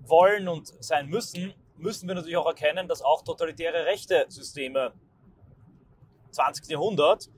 wollen 0.00 0.48
und 0.48 0.72
sein 0.82 1.08
müssen, 1.08 1.54
müssen 1.76 2.08
wir 2.08 2.14
natürlich 2.14 2.36
auch 2.36 2.46
erkennen, 2.46 2.88
dass 2.88 3.02
auch 3.02 3.22
totalitäre 3.22 3.86
rechte 3.86 4.26
Systeme 4.28 4.92
20. 6.30 6.68
Jahrhundert 6.68 7.30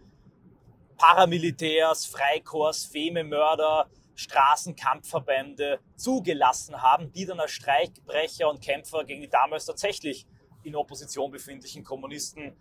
Paramilitärs, 0.97 2.05
Freikorps, 2.05 2.85
Fememörder, 2.85 3.89
Straßenkampfverbände 4.17 5.81
zugelassen 5.97 6.83
haben, 6.83 7.11
die 7.13 7.25
dann 7.25 7.41
als 7.41 7.53
Streikbrecher 7.53 8.51
und 8.51 8.61
Kämpfer 8.61 9.05
gegen 9.05 9.23
die 9.23 9.31
damals 9.31 9.65
tatsächlich 9.65 10.27
in 10.63 10.77
Opposition 10.77 11.31
befindlichen 11.31 11.85
Kommunisten 11.85 12.55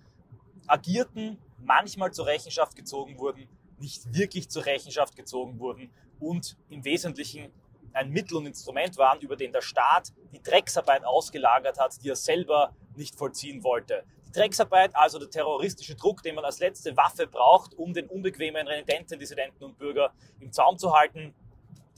agierten, 0.69 1.37
manchmal 1.57 2.11
zur 2.11 2.25
Rechenschaft 2.25 2.75
gezogen 2.75 3.17
wurden, 3.17 3.47
nicht 3.79 4.13
wirklich 4.13 4.49
zur 4.49 4.65
Rechenschaft 4.65 5.15
gezogen 5.15 5.59
wurden 5.59 5.91
und 6.19 6.57
im 6.69 6.83
Wesentlichen 6.83 7.51
ein 7.93 8.09
Mittel 8.09 8.37
und 8.37 8.45
Instrument 8.45 8.97
waren, 8.97 9.19
über 9.21 9.35
den 9.35 9.51
der 9.51 9.61
Staat 9.61 10.13
die 10.31 10.41
Drecksarbeit 10.41 11.03
ausgelagert 11.03 11.79
hat, 11.79 12.03
die 12.03 12.09
er 12.09 12.15
selber 12.15 12.75
nicht 12.95 13.15
vollziehen 13.15 13.63
wollte. 13.63 14.03
Die 14.27 14.31
Drecksarbeit, 14.31 14.95
also 14.95 15.17
der 15.17 15.29
terroristische 15.29 15.95
Druck, 15.95 16.21
den 16.21 16.35
man 16.35 16.45
als 16.45 16.59
letzte 16.59 16.95
Waffe 16.95 17.25
braucht, 17.25 17.73
um 17.73 17.93
den 17.93 18.07
unbequemen 18.07 18.67
Renitenten, 18.67 19.17
Dissidenten 19.17 19.63
und 19.63 19.77
Bürger 19.77 20.13
im 20.39 20.51
Zaum 20.51 20.77
zu 20.77 20.93
halten, 20.93 21.33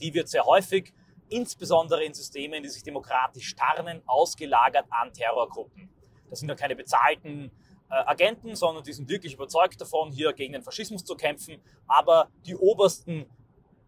die 0.00 0.14
wird 0.14 0.28
sehr 0.28 0.44
häufig, 0.44 0.94
insbesondere 1.28 2.04
in 2.04 2.14
Systemen, 2.14 2.62
die 2.62 2.68
sich 2.68 2.82
demokratisch 2.82 3.54
tarnen, 3.54 4.02
ausgelagert 4.06 4.86
an 4.90 5.12
Terrorgruppen. 5.12 5.90
Das 6.30 6.40
sind 6.40 6.48
ja 6.48 6.54
keine 6.54 6.76
bezahlten 6.76 7.50
Agenten, 7.92 8.56
sondern 8.56 8.84
die 8.84 8.92
sind 8.92 9.08
wirklich 9.08 9.34
überzeugt 9.34 9.80
davon, 9.80 10.10
hier 10.10 10.32
gegen 10.32 10.54
den 10.54 10.62
Faschismus 10.62 11.04
zu 11.04 11.14
kämpfen. 11.14 11.60
Aber 11.86 12.28
die 12.46 12.56
obersten, 12.56 13.26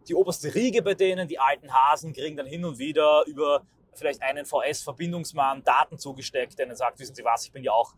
die 0.08 0.14
oberste 0.14 0.54
Riege 0.54 0.82
bei 0.82 0.94
denen, 0.94 1.26
die 1.26 1.38
alten 1.38 1.72
Hasen, 1.72 2.12
kriegen 2.12 2.36
dann 2.36 2.46
hin 2.46 2.64
und 2.64 2.78
wieder 2.78 3.24
über 3.26 3.62
vielleicht 3.94 4.22
einen 4.22 4.44
VS-Verbindungsmann 4.44 5.62
Daten 5.62 5.98
zugesteckt, 5.98 6.58
der 6.58 6.66
ihnen 6.66 6.76
sagt, 6.76 6.98
wissen 6.98 7.14
Sie 7.14 7.24
was, 7.24 7.46
ich 7.46 7.52
bin 7.52 7.62
ja 7.62 7.72
auch 7.72 7.94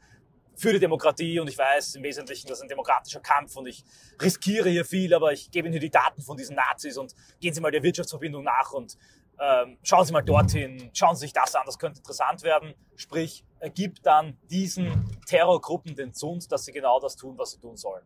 für 0.54 0.72
die 0.72 0.78
Demokratie 0.78 1.38
und 1.38 1.48
ich 1.48 1.58
weiß 1.58 1.96
im 1.96 2.02
Wesentlichen, 2.02 2.48
das 2.48 2.58
ist 2.58 2.62
ein 2.62 2.68
demokratischer 2.68 3.20
Kampf 3.20 3.56
und 3.56 3.66
ich 3.66 3.84
riskiere 4.20 4.70
hier 4.70 4.84
viel, 4.84 5.12
aber 5.12 5.32
ich 5.32 5.50
gebe 5.50 5.68
Ihnen 5.68 5.72
hier 5.72 5.80
die 5.80 5.90
Daten 5.90 6.22
von 6.22 6.36
diesen 6.36 6.56
Nazis 6.56 6.96
und 6.96 7.14
gehen 7.40 7.52
Sie 7.52 7.60
mal 7.60 7.70
der 7.70 7.82
Wirtschaftsverbindung 7.82 8.42
nach 8.42 8.72
und 8.72 8.96
ähm, 9.38 9.78
schauen 9.82 10.04
Sie 10.04 10.12
mal 10.12 10.22
dorthin, 10.22 10.90
schauen 10.92 11.14
Sie 11.14 11.20
sich 11.20 11.32
das 11.32 11.54
an, 11.54 11.62
das 11.66 11.78
könnte 11.78 11.98
interessant 11.98 12.42
werden. 12.42 12.74
Sprich, 12.94 13.44
ergibt 13.60 14.04
dann 14.06 14.38
diesen 14.50 15.18
Terrorgruppen 15.26 15.94
den 15.94 16.14
Zund, 16.14 16.50
dass 16.50 16.64
sie 16.64 16.72
genau 16.72 17.00
das 17.00 17.16
tun, 17.16 17.36
was 17.38 17.52
sie 17.52 17.58
tun 17.58 17.76
sollen. 17.76 18.04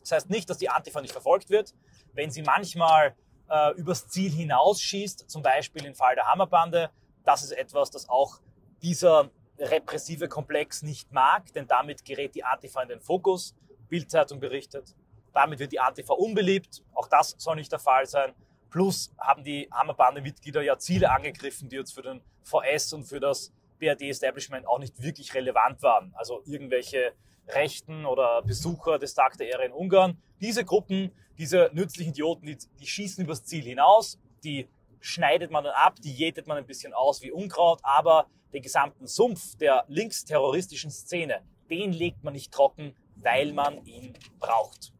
Das 0.00 0.12
heißt 0.12 0.30
nicht, 0.30 0.48
dass 0.48 0.58
die 0.58 0.68
Antifa 0.68 1.00
nicht 1.00 1.12
verfolgt 1.12 1.50
wird. 1.50 1.74
Wenn 2.12 2.30
sie 2.30 2.42
manchmal 2.42 3.14
äh, 3.50 3.72
übers 3.74 4.08
Ziel 4.08 4.30
hinausschießt, 4.30 5.30
zum 5.30 5.42
Beispiel 5.42 5.84
im 5.84 5.94
Fall 5.94 6.14
der 6.14 6.26
Hammerbande, 6.26 6.90
das 7.24 7.42
ist 7.42 7.52
etwas, 7.52 7.90
das 7.90 8.08
auch 8.08 8.40
dieser 8.82 9.30
repressive 9.58 10.28
Komplex 10.28 10.82
nicht 10.82 11.12
mag, 11.12 11.52
denn 11.54 11.66
damit 11.66 12.04
gerät 12.04 12.34
die 12.34 12.44
Antifa 12.44 12.82
in 12.82 12.88
den 12.88 13.00
Fokus. 13.00 13.54
Bildzeitung 13.88 14.40
berichtet. 14.40 14.94
Damit 15.32 15.58
wird 15.58 15.72
die 15.72 15.80
Antifa 15.80 16.14
unbeliebt. 16.14 16.82
Auch 16.94 17.08
das 17.08 17.34
soll 17.38 17.56
nicht 17.56 17.70
der 17.72 17.78
Fall 17.78 18.06
sein. 18.06 18.34
Plus 18.74 19.14
haben 19.18 19.44
die 19.44 19.68
Hammerbande-Mitglieder 19.70 20.60
ja 20.60 20.76
Ziele 20.76 21.12
angegriffen, 21.12 21.68
die 21.68 21.76
jetzt 21.76 21.94
für 21.94 22.02
den 22.02 22.20
VS 22.42 22.92
und 22.92 23.04
für 23.04 23.20
das 23.20 23.52
BRD-Establishment 23.78 24.66
auch 24.66 24.80
nicht 24.80 25.00
wirklich 25.00 25.32
relevant 25.32 25.80
waren. 25.80 26.12
Also 26.16 26.42
irgendwelche 26.44 27.12
Rechten 27.46 28.04
oder 28.04 28.42
Besucher 28.42 28.98
des 28.98 29.14
Tag 29.14 29.38
der 29.38 29.46
Ehre 29.46 29.66
in 29.66 29.70
Ungarn. 29.70 30.20
Diese 30.40 30.64
Gruppen, 30.64 31.12
diese 31.38 31.70
nützlichen 31.72 32.10
Idioten, 32.10 32.46
die, 32.46 32.58
die 32.80 32.86
schießen 32.88 33.22
übers 33.22 33.44
Ziel 33.44 33.62
hinaus, 33.62 34.18
die 34.42 34.68
schneidet 34.98 35.52
man 35.52 35.62
dann 35.62 35.74
ab, 35.74 36.00
die 36.02 36.12
jätet 36.12 36.48
man 36.48 36.56
ein 36.56 36.66
bisschen 36.66 36.94
aus 36.94 37.22
wie 37.22 37.30
Unkraut, 37.30 37.78
aber 37.84 38.26
den 38.52 38.62
gesamten 38.62 39.06
Sumpf 39.06 39.56
der 39.56 39.84
linksterroristischen 39.86 40.90
Szene, 40.90 41.42
den 41.70 41.92
legt 41.92 42.24
man 42.24 42.32
nicht 42.32 42.52
trocken, 42.52 42.96
weil 43.14 43.52
man 43.52 43.86
ihn 43.86 44.14
braucht. 44.40 44.92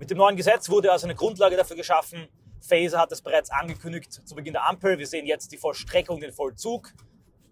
Mit 0.00 0.10
dem 0.10 0.18
neuen 0.18 0.34
Gesetz 0.34 0.68
wurde 0.68 0.90
also 0.90 1.06
eine 1.06 1.14
Grundlage 1.14 1.56
dafür 1.56 1.76
geschaffen. 1.76 2.26
Faser 2.60 2.98
hat 2.98 3.12
es 3.12 3.22
bereits 3.22 3.50
angekündigt 3.50 4.12
zu 4.12 4.34
Beginn 4.34 4.52
der 4.52 4.66
Ampel. 4.66 4.98
Wir 4.98 5.06
sehen 5.06 5.26
jetzt 5.26 5.52
die 5.52 5.56
Vollstreckung, 5.56 6.20
den 6.20 6.32
Vollzug. 6.32 6.92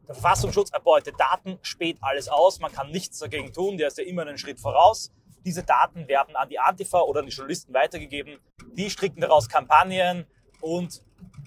Der 0.06 0.14
Verfassungsschutz 0.14 0.70
erbeutet 0.70 1.16
Daten, 1.18 1.58
späht 1.62 1.98
alles 2.00 2.28
aus. 2.28 2.60
Man 2.60 2.72
kann 2.72 2.90
nichts 2.90 3.18
dagegen 3.18 3.52
tun. 3.52 3.76
Der 3.76 3.88
ist 3.88 3.98
ja 3.98 4.04
immer 4.04 4.22
einen 4.22 4.38
Schritt 4.38 4.60
voraus. 4.60 5.12
Diese 5.44 5.62
Daten 5.62 6.08
werden 6.08 6.36
an 6.36 6.48
die 6.48 6.58
Antifa 6.58 7.00
oder 7.00 7.20
an 7.20 7.26
die 7.26 7.32
Journalisten 7.32 7.74
weitergegeben. 7.74 8.38
Die 8.72 8.90
stricken 8.90 9.20
daraus 9.20 9.48
Kampagnen 9.48 10.26
und 10.60 11.02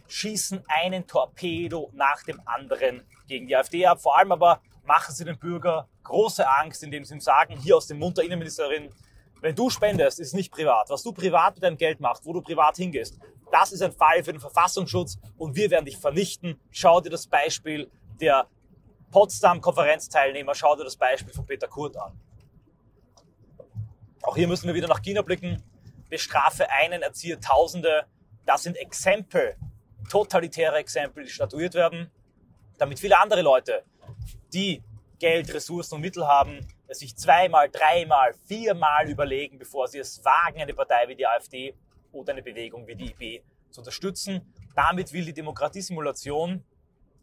schießen 0.08 0.64
einen 0.68 1.08
Torpedo 1.08 1.90
nach 1.94 2.24
dem 2.24 2.42
anderen 2.46 3.04
gegen 3.28 3.48
die 3.48 3.56
AfD 3.56 3.86
ab. 3.86 4.02
Vor 4.02 4.18
allem 4.18 4.32
aber 4.32 4.62
machen 4.84 5.14
sie 5.14 5.26
den 5.26 5.40
Bürger 5.40 5.88
große 6.04 6.48
Angst, 6.48 6.84
indem 6.84 7.06
sie 7.06 7.16
ihm 7.16 7.22
sagen, 7.22 7.58
hier 7.58 7.78
aus 7.78 7.88
dem 7.88 8.00
Mund 8.00 8.18
der 8.18 8.26
Innenministerin, 8.26 8.94
wenn 9.42 9.56
du 9.56 9.70
spendest, 9.70 10.20
ist 10.20 10.34
nicht 10.34 10.52
privat. 10.52 10.90
Was 10.90 11.02
du 11.02 11.14
privat 11.14 11.56
mit 11.56 11.64
deinem 11.64 11.78
Geld 11.78 12.00
machst, 12.00 12.26
wo 12.26 12.34
du 12.34 12.42
privat 12.42 12.76
hingehst, 12.78 13.18
das 13.52 13.72
ist 13.72 13.82
ein 13.82 13.92
Fall 13.92 14.24
für 14.24 14.32
den 14.32 14.42
Verfassungsschutz 14.42 15.18
und 15.38 15.56
wir 15.56 15.70
werden 15.70 15.86
dich 15.86 15.98
vernichten. 15.98 16.60
Schau 16.72 17.02
dir 17.02 17.10
das 17.10 17.28
Beispiel 17.28 17.90
der 18.20 18.48
Potsdam-Konferenzteilnehmer, 19.12 20.56
schau 20.56 20.76
dir 20.76 20.84
das 20.84 20.96
Beispiel 20.96 21.34
von 21.34 21.46
Peter 21.46 21.68
Kurt 21.68 21.98
an. 21.98 22.20
Auch 24.24 24.36
hier 24.36 24.48
müssen 24.48 24.68
wir 24.68 24.76
wieder 24.76 24.88
nach 24.88 25.02
China 25.02 25.22
blicken. 25.22 25.64
Bestrafe 26.10 26.70
einen, 26.70 27.02
erziehe 27.02 27.40
Tausende. 27.40 28.06
Das 28.46 28.64
sind 28.64 28.78
Exempel, 28.78 29.56
totalitäre 30.10 30.78
Exempel, 30.78 31.24
die 31.24 31.30
statuiert 31.30 31.74
werden 31.74 32.12
damit 32.82 33.00
viele 33.00 33.20
andere 33.20 33.44
Leute, 33.44 33.84
die 34.52 34.82
Geld, 35.20 35.54
Ressourcen 35.54 35.96
und 35.96 36.02
Mittel 36.02 36.28
haben, 36.28 36.68
es 36.88 36.98
sich 36.98 37.16
zweimal, 37.16 37.70
dreimal, 37.70 38.34
viermal 38.48 39.08
überlegen, 39.08 39.60
bevor 39.60 39.88
sie 39.88 40.00
es 40.00 40.26
wagen, 40.26 40.60
eine 40.60 40.74
Partei 40.74 41.08
wie 41.08 41.16
die 41.16 41.28
AfD 41.28 41.76
oder 42.12 42.34
eine 42.34 42.44
Bewegung 42.44 42.88
wie 42.88 42.96
die 42.96 43.12
IB 43.12 43.44
zu 43.72 43.82
unterstützen. 43.82 44.54
Damit 44.76 45.14
will 45.14 45.26
die 45.26 45.34
Demokratiesimulation 45.34 46.64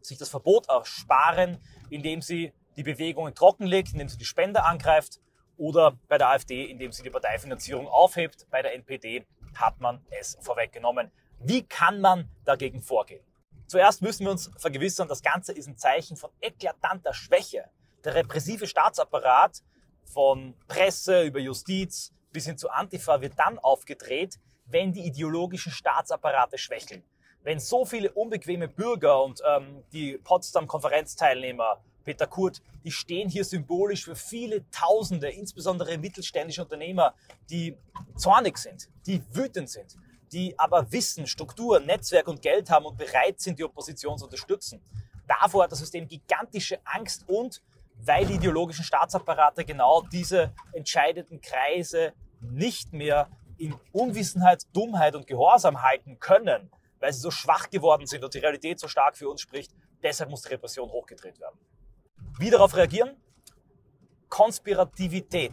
sich 0.00 0.18
das 0.18 0.28
Verbot 0.28 0.68
ersparen, 0.68 1.58
indem 1.90 2.22
sie 2.22 2.52
die 2.76 2.82
Bewegungen 2.82 3.34
trockenlegt, 3.34 3.92
indem 3.92 4.08
sie 4.08 4.18
die 4.18 4.24
Spender 4.24 4.64
angreift 4.64 5.20
oder 5.56 5.98
bei 6.08 6.18
der 6.18 6.28
AfD, 6.28 6.64
indem 6.64 6.92
sie 6.92 7.02
die 7.02 7.10
Parteifinanzierung 7.10 7.88
aufhebt. 7.88 8.46
Bei 8.50 8.62
der 8.62 8.74
NPD 8.74 9.26
hat 9.54 9.80
man 9.80 10.04
es 10.10 10.38
vorweggenommen. 10.40 11.10
Wie 11.40 11.62
kann 11.62 12.00
man 12.00 12.30
dagegen 12.44 12.80
vorgehen? 12.80 13.24
Zuerst 13.66 14.00
müssen 14.00 14.24
wir 14.24 14.30
uns 14.30 14.50
vergewissern, 14.56 15.08
das 15.08 15.22
Ganze 15.22 15.52
ist 15.52 15.66
ein 15.66 15.76
Zeichen 15.76 16.16
von 16.16 16.30
eklatanter 16.40 17.12
Schwäche. 17.12 17.68
Der 18.04 18.14
repressive 18.14 18.66
Staatsapparat 18.66 19.62
von 20.04 20.54
Presse 20.68 21.24
über 21.24 21.38
Justiz 21.38 22.12
bis 22.32 22.46
hin 22.46 22.56
zu 22.56 22.70
Antifa 22.70 23.20
wird 23.20 23.38
dann 23.38 23.58
aufgedreht, 23.58 24.38
wenn 24.70 24.92
die 24.92 25.06
ideologischen 25.06 25.72
Staatsapparate 25.72 26.58
schwächeln. 26.58 27.02
Wenn 27.42 27.60
so 27.60 27.84
viele 27.84 28.10
unbequeme 28.12 28.68
Bürger 28.68 29.22
und 29.22 29.40
ähm, 29.46 29.84
die 29.92 30.18
Potsdam-Konferenzteilnehmer, 30.18 31.82
Peter 32.04 32.26
Kurt, 32.26 32.62
die 32.84 32.90
stehen 32.90 33.28
hier 33.28 33.44
symbolisch 33.44 34.04
für 34.04 34.16
viele 34.16 34.68
Tausende, 34.70 35.28
insbesondere 35.28 35.98
mittelständische 35.98 36.62
Unternehmer, 36.62 37.14
die 37.50 37.76
zornig 38.16 38.58
sind, 38.58 38.88
die 39.06 39.22
wütend 39.32 39.68
sind, 39.68 39.96
die 40.32 40.58
aber 40.58 40.90
Wissen, 40.90 41.26
Struktur, 41.26 41.80
Netzwerk 41.80 42.28
und 42.28 42.42
Geld 42.42 42.70
haben 42.70 42.86
und 42.86 42.96
bereit 42.96 43.40
sind, 43.40 43.58
die 43.58 43.64
Opposition 43.64 44.18
zu 44.18 44.24
unterstützen. 44.24 44.82
Davor 45.26 45.64
hat 45.64 45.72
das 45.72 45.80
System 45.80 46.08
gigantische 46.08 46.78
Angst 46.84 47.28
und 47.28 47.62
weil 48.00 48.26
die 48.26 48.34
ideologischen 48.34 48.84
Staatsapparate 48.84 49.64
genau 49.64 50.02
diese 50.02 50.54
entscheidenden 50.72 51.40
Kreise 51.40 52.12
nicht 52.40 52.92
mehr 52.92 53.28
in 53.58 53.74
Unwissenheit, 53.92 54.62
Dummheit 54.72 55.14
und 55.14 55.26
Gehorsam 55.26 55.82
halten 55.82 56.18
können, 56.18 56.70
weil 57.00 57.12
sie 57.12 57.20
so 57.20 57.30
schwach 57.30 57.70
geworden 57.70 58.06
sind 58.06 58.24
und 58.24 58.34
die 58.34 58.38
Realität 58.38 58.80
so 58.80 58.88
stark 58.88 59.16
für 59.16 59.28
uns 59.28 59.40
spricht, 59.40 59.72
deshalb 60.02 60.30
muss 60.30 60.42
die 60.42 60.48
Repression 60.48 60.90
hochgedreht 60.90 61.38
werden. 61.40 61.58
Wie 62.38 62.50
darauf 62.50 62.74
reagieren? 62.76 63.16
Konspirativität, 64.28 65.52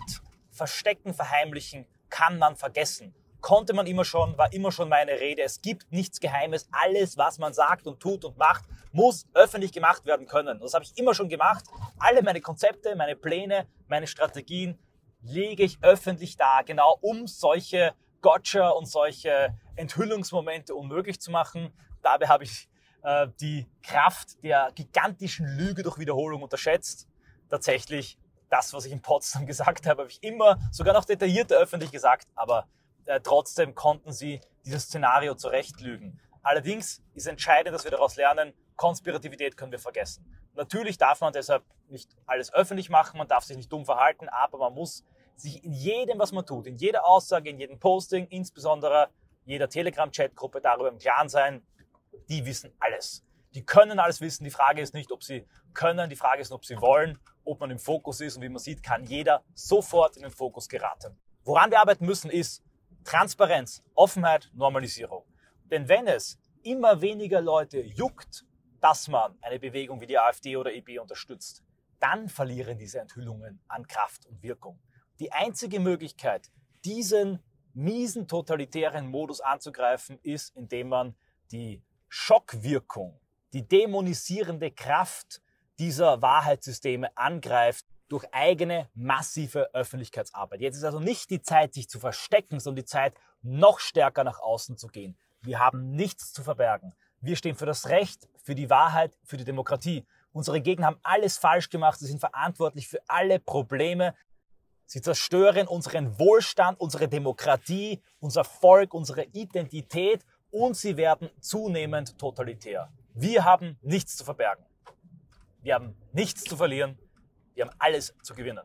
Verstecken, 0.51 1.13
Verheimlichen 1.13 1.85
kann 2.09 2.37
man 2.37 2.55
vergessen 2.55 3.13
konnte 3.45 3.75
man 3.75 3.85
immer 3.85 4.05
schon, 4.05 4.35
war 4.39 4.51
immer 4.53 4.71
schon 4.71 4.89
meine 4.89 5.19
Rede. 5.19 5.43
Es 5.43 5.61
gibt 5.61 5.91
nichts 5.91 6.19
Geheimes. 6.19 6.67
Alles, 6.71 7.15
was 7.15 7.37
man 7.37 7.53
sagt 7.53 7.85
und 7.85 7.99
tut 7.99 8.25
und 8.25 8.39
macht, 8.39 8.63
muss 8.91 9.27
öffentlich 9.35 9.71
gemacht 9.71 10.03
werden 10.07 10.25
können. 10.25 10.59
Das 10.61 10.73
habe 10.73 10.83
ich 10.83 10.97
immer 10.97 11.13
schon 11.13 11.29
gemacht. 11.29 11.63
Alle 11.99 12.23
meine 12.23 12.41
Konzepte, 12.41 12.95
meine 12.95 13.15
Pläne, 13.15 13.67
meine 13.87 14.07
Strategien 14.07 14.79
lege 15.25 15.63
ich 15.63 15.77
öffentlich 15.81 16.37
dar, 16.37 16.63
genau 16.63 16.97
um 17.01 17.27
solche 17.27 17.93
Gotcha 18.21 18.69
und 18.69 18.85
solche 18.85 19.55
Enthüllungsmomente 19.75 20.73
unmöglich 20.73 21.19
zu 21.19 21.31
machen. 21.31 21.71
Dabei 22.01 22.27
habe 22.27 22.43
ich 22.43 22.69
äh, 23.03 23.27
die 23.39 23.67
Kraft 23.83 24.43
der 24.43 24.71
gigantischen 24.73 25.45
Lüge 25.45 25.83
durch 25.83 25.99
Wiederholung 25.99 26.41
unterschätzt. 26.41 27.07
Tatsächlich, 27.49 28.17
das, 28.49 28.73
was 28.73 28.85
ich 28.85 28.91
in 28.91 29.01
Potsdam 29.01 29.45
gesagt 29.47 29.85
habe, 29.85 30.03
habe 30.03 30.11
ich 30.11 30.23
immer, 30.23 30.57
sogar 30.71 30.93
noch 30.93 31.05
detaillierter 31.05 31.57
öffentlich 31.57 31.91
gesagt, 31.91 32.27
aber 32.35 32.67
äh, 33.05 33.19
trotzdem 33.21 33.75
konnten 33.75 34.11
sie 34.11 34.41
dieses 34.65 34.83
Szenario 34.83 35.35
zurechtlügen. 35.35 36.19
Allerdings 36.41 37.03
ist 37.13 37.27
entscheidend, 37.27 37.73
dass 37.73 37.83
wir 37.83 37.91
daraus 37.91 38.15
lernen, 38.15 38.53
Konspirativität 38.75 39.57
können 39.57 39.71
wir 39.71 39.79
vergessen. 39.79 40.25
Natürlich 40.53 40.97
darf 40.97 41.21
man 41.21 41.33
deshalb 41.33 41.63
nicht 41.89 42.15
alles 42.25 42.53
öffentlich 42.53 42.89
machen, 42.89 43.17
man 43.17 43.27
darf 43.27 43.43
sich 43.43 43.57
nicht 43.57 43.71
dumm 43.71 43.85
verhalten, 43.85 44.29
aber 44.29 44.57
man 44.57 44.73
muss 44.73 45.03
sich 45.39 45.63
in 45.63 45.73
jedem, 45.73 46.19
was 46.19 46.31
man 46.31 46.45
tut, 46.45 46.67
in 46.67 46.75
jeder 46.75 47.05
Aussage, 47.05 47.49
in 47.49 47.59
jedem 47.59 47.79
Posting, 47.79 48.27
insbesondere 48.27 49.09
jeder 49.45 49.69
Telegram-Chat-Gruppe 49.69 50.61
darüber 50.61 50.89
im 50.89 50.97
Klaren 50.97 51.29
sein, 51.29 51.65
die 52.29 52.45
wissen 52.45 52.73
alles. 52.79 53.23
Die 53.53 53.65
können 53.65 53.99
alles 53.99 54.21
wissen. 54.21 54.43
Die 54.43 54.49
Frage 54.49 54.81
ist 54.81 54.93
nicht, 54.93 55.11
ob 55.11 55.23
sie 55.23 55.47
können, 55.73 56.09
die 56.09 56.15
Frage 56.15 56.41
ist, 56.41 56.51
ob 56.51 56.65
sie 56.65 56.79
wollen, 56.81 57.19
ob 57.43 57.59
man 57.59 57.71
im 57.71 57.79
Fokus 57.79 58.19
ist. 58.21 58.35
Und 58.35 58.43
wie 58.43 58.49
man 58.49 58.59
sieht, 58.59 58.83
kann 58.83 59.03
jeder 59.03 59.43
sofort 59.53 60.17
in 60.17 60.23
den 60.23 60.31
Fokus 60.31 60.67
geraten. 60.67 61.17
Woran 61.43 61.71
wir 61.71 61.79
arbeiten 61.79 62.05
müssen, 62.05 62.29
ist 62.29 62.63
Transparenz, 63.03 63.83
Offenheit, 63.93 64.49
Normalisierung. 64.53 65.23
Denn 65.71 65.87
wenn 65.87 66.07
es 66.07 66.39
immer 66.63 67.01
weniger 67.01 67.39
Leute 67.39 67.79
juckt, 67.81 68.45
dass 68.81 69.07
man 69.07 69.37
eine 69.41 69.59
Bewegung 69.59 70.01
wie 70.01 70.07
die 70.07 70.17
AfD 70.17 70.57
oder 70.57 70.73
EB 70.73 70.99
unterstützt, 70.99 71.63
dann 71.99 72.27
verlieren 72.27 72.77
diese 72.77 72.99
Enthüllungen 72.99 73.61
an 73.67 73.87
Kraft 73.87 74.25
und 74.25 74.41
Wirkung. 74.43 74.79
Die 75.19 75.31
einzige 75.31 75.79
Möglichkeit, 75.79 76.51
diesen 76.83 77.39
miesen 77.73 78.27
totalitären 78.27 79.07
Modus 79.07 79.41
anzugreifen, 79.41 80.19
ist, 80.23 80.55
indem 80.55 80.89
man 80.89 81.15
die 81.51 81.83
Schockwirkung, 82.07 83.19
die 83.53 83.67
dämonisierende 83.67 84.71
Kraft 84.71 85.41
dieser 85.79 86.21
Wahrheitssysteme 86.21 87.15
angreift 87.17 87.85
durch 88.07 88.25
eigene 88.31 88.89
massive 88.93 89.73
Öffentlichkeitsarbeit. 89.73 90.61
Jetzt 90.61 90.77
ist 90.77 90.83
also 90.83 90.99
nicht 90.99 91.29
die 91.29 91.41
Zeit, 91.41 91.73
sich 91.73 91.89
zu 91.89 91.99
verstecken, 91.99 92.59
sondern 92.59 92.83
die 92.83 92.89
Zeit, 92.89 93.13
noch 93.41 93.79
stärker 93.79 94.23
nach 94.23 94.39
außen 94.39 94.77
zu 94.77 94.87
gehen. 94.87 95.17
Wir 95.41 95.59
haben 95.59 95.91
nichts 95.91 96.33
zu 96.33 96.43
verbergen. 96.43 96.93
Wir 97.21 97.35
stehen 97.35 97.55
für 97.55 97.65
das 97.65 97.89
Recht, 97.89 98.27
für 98.43 98.55
die 98.55 98.69
Wahrheit, 98.69 99.17
für 99.23 99.37
die 99.37 99.43
Demokratie. 99.43 100.05
Unsere 100.31 100.61
Gegner 100.61 100.87
haben 100.87 100.99
alles 101.01 101.37
falsch 101.37 101.69
gemacht. 101.69 101.99
Sie 101.99 102.07
sind 102.07 102.19
verantwortlich 102.19 102.87
für 102.87 102.99
alle 103.07 103.39
Probleme. 103.39 104.15
Sie 104.85 105.01
zerstören 105.01 105.67
unseren 105.67 106.19
Wohlstand, 106.19 106.79
unsere 106.79 107.07
Demokratie, 107.07 108.01
unser 108.19 108.43
Volk, 108.43 108.93
unsere 108.93 109.23
Identität 109.33 110.23
und 110.51 110.77
sie 110.77 110.95
werden 110.95 111.29
zunehmend 111.39 112.17
totalitär. 112.17 112.91
Wir 113.13 113.43
haben 113.45 113.77
nichts 113.81 114.15
zu 114.15 114.23
verbergen. 114.23 114.65
Wir 115.61 115.75
haben 115.75 115.95
nichts 116.13 116.43
zu 116.43 116.55
verlieren. 116.55 116.99
Wir 117.55 117.65
haben 117.65 117.75
alles 117.79 118.13
zu 118.21 118.35
gewinnen. 118.35 118.63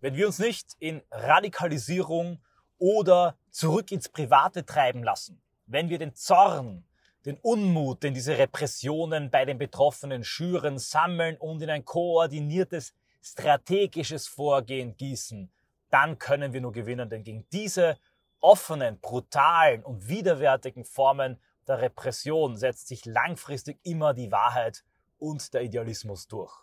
Wenn 0.00 0.14
wir 0.14 0.26
uns 0.26 0.38
nicht 0.38 0.76
in 0.78 1.02
Radikalisierung 1.10 2.40
oder 2.78 3.36
zurück 3.50 3.90
ins 3.90 4.08
Private 4.08 4.66
treiben 4.66 5.02
lassen, 5.02 5.40
wenn 5.66 5.88
wir 5.88 5.98
den 5.98 6.14
Zorn, 6.14 6.84
den 7.24 7.38
Unmut, 7.38 8.02
den 8.02 8.14
diese 8.14 8.38
Repressionen 8.38 9.30
bei 9.30 9.44
den 9.44 9.58
Betroffenen 9.58 10.24
schüren, 10.24 10.78
sammeln 10.78 11.36
und 11.36 11.62
in 11.62 11.70
ein 11.70 11.84
koordiniertes 11.84 12.94
strategisches 13.20 14.26
Vorgehen 14.26 14.96
gießen, 14.96 15.50
dann 15.90 16.18
können 16.18 16.52
wir 16.52 16.60
nur 16.60 16.72
gewinnen, 16.72 17.08
denn 17.08 17.24
gegen 17.24 17.46
diese 17.50 17.98
offenen, 18.40 19.00
brutalen 19.00 19.82
und 19.82 20.08
widerwärtigen 20.08 20.84
Formen 20.84 21.38
der 21.66 21.80
Repression 21.80 22.56
setzt 22.56 22.88
sich 22.88 23.04
langfristig 23.04 23.78
immer 23.82 24.14
die 24.14 24.32
Wahrheit 24.32 24.84
und 25.18 25.52
der 25.54 25.62
Idealismus 25.62 26.28
durch. 26.28 26.54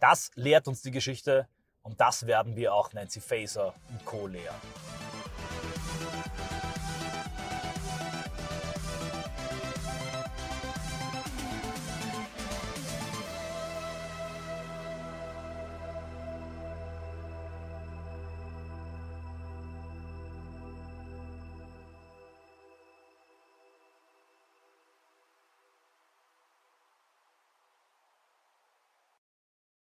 Das 0.00 0.30
lehrt 0.34 0.68
uns 0.68 0.82
die 0.82 0.90
Geschichte 0.90 1.48
und 1.82 2.00
das 2.00 2.26
werden 2.26 2.56
wir 2.56 2.74
auch 2.74 2.92
Nancy 2.92 3.20
Faeser 3.20 3.74
und 3.88 4.04
Co. 4.04 4.26
lehren. 4.26 4.56